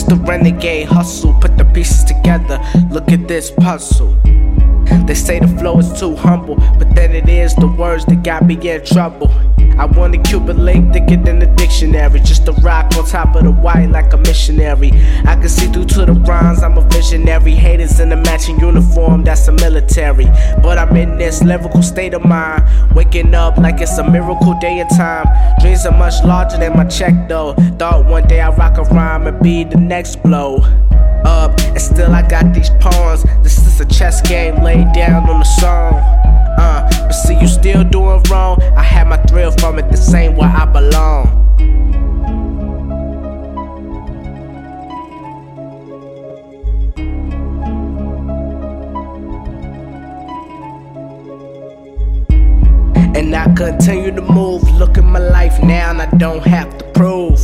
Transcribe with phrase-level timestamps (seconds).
[0.00, 2.58] the renegade hustle, put the pieces together.
[2.90, 4.16] Look at this puzzle.
[5.06, 8.44] They say the flow is too humble, but then it is the words that got
[8.44, 9.30] me in trouble.
[9.78, 12.20] I want a Cuban link thicker than the dictionary.
[12.20, 14.92] Just a rock on top of the white like a missionary.
[15.24, 17.52] I can see through to the rhymes, I'm a visionary.
[17.52, 20.26] Haters in a matching uniform, that's a military.
[20.62, 22.62] But I'm in this lyrical state of mind.
[22.94, 25.26] Waking up like it's a miracle day and time.
[25.60, 27.54] Dreams are much larger than my check though.
[27.78, 30.62] Thought one day I'd rock a rhyme and be the next blow
[31.24, 33.24] up, and still I got these pawns.
[33.42, 35.94] This is a chess game laid down on the song.
[36.58, 38.62] Uh, but see, you still doing wrong.
[38.76, 41.40] I had my thrill from it, the same where I belong.
[53.14, 54.62] And I continue to move.
[54.72, 57.40] Look at my life now, and I don't have to prove.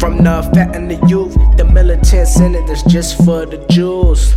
[0.00, 1.31] From the fat and the youth,
[1.72, 4.34] the militant senators just for the Jews.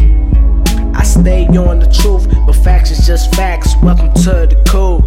[0.95, 3.73] I stay on the truth, but facts is just facts.
[3.81, 5.03] Welcome to the cool.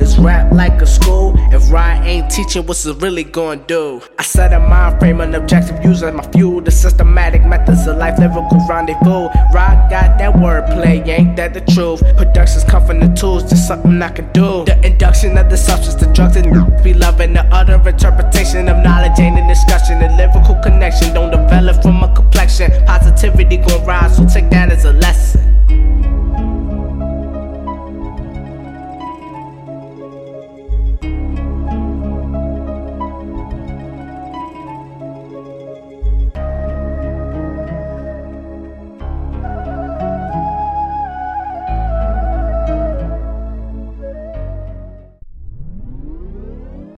[0.00, 1.33] It's rap like a school.
[1.52, 4.00] If Ryan ain't teaching, what's it really gonna do?
[4.18, 6.60] I set a mind frame and objective using my fuel.
[6.60, 9.28] The systematic methods of life, lyrical rendezvous.
[9.52, 12.00] Rock got that wordplay, ain't that the truth?
[12.16, 14.64] Productions come from the tools, just something I can do.
[14.64, 19.18] The induction of the substance, the drugs, and be loving the utter interpretation of knowledge
[19.18, 20.00] ain't a discussion.
[20.00, 22.70] The lyrical connection don't develop from a complexion.
[22.86, 24.50] Positivity gon' rise, so take